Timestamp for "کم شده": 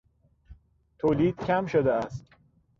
1.35-1.91